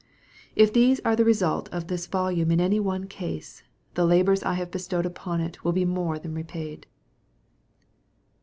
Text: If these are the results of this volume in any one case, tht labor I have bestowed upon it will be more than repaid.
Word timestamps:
If 0.55 0.73
these 0.73 0.99
are 1.01 1.15
the 1.15 1.23
results 1.23 1.69
of 1.69 1.85
this 1.85 2.07
volume 2.07 2.49
in 2.49 2.59
any 2.59 2.79
one 2.79 3.05
case, 3.07 3.61
tht 3.93 3.99
labor 4.07 4.33
I 4.43 4.55
have 4.55 4.71
bestowed 4.71 5.05
upon 5.05 5.41
it 5.41 5.63
will 5.63 5.73
be 5.73 5.85
more 5.85 6.17
than 6.17 6.33
repaid. 6.33 6.87